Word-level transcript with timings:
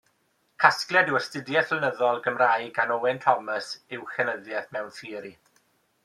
Casgliad 0.61 1.11
o 1.11 1.17
astudiaeth 1.19 1.73
lenyddol, 1.75 2.17
Gymraeg 2.27 2.71
gan 2.77 2.93
Owen 2.95 3.19
Thomas 3.25 3.69
yw 3.97 4.09
Llenyddiaeth 4.15 4.73
Mewn 4.79 4.89
Theori. 5.01 5.35